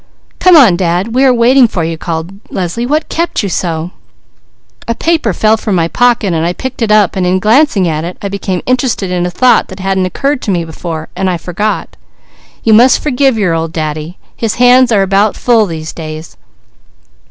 Come 0.39 0.55
on 0.55 0.77
Dad, 0.77 1.13
we 1.13 1.23
are 1.25 1.31
waiting 1.31 1.67
for 1.67 1.83
you," 1.83 1.95
called 1.95 2.31
Leslie. 2.49 2.87
"What 2.87 3.07
kept 3.07 3.43
you 3.43 3.49
so?" 3.49 3.91
"A 4.87 4.95
paper 4.95 5.31
fell 5.31 5.57
from 5.57 5.75
my 5.75 5.87
pocket, 5.87 6.33
so 6.33 6.43
I 6.43 6.53
picked 6.53 6.81
it 6.81 6.91
up 6.91 7.15
and 7.15 7.23
in 7.23 7.37
glancing 7.37 7.87
at 7.87 8.03
it 8.03 8.17
I 8.19 8.27
became 8.27 8.63
interested 8.65 9.11
in 9.11 9.27
a 9.27 9.29
thought 9.29 9.67
that 9.67 9.79
hadn't 9.79 10.07
occurred 10.07 10.41
to 10.41 10.49
me 10.51 10.65
before, 10.65 11.09
and 11.15 11.29
I 11.29 11.37
forgot. 11.37 11.97
You 12.63 12.73
must 12.73 12.97
forgive 12.99 13.37
your 13.37 13.53
old 13.53 13.73
Daddy; 13.73 14.17
his 14.35 14.55
hands 14.55 14.91
are 14.91 15.03
about 15.03 15.35
full 15.35 15.67
these 15.67 15.93
days. 15.93 16.35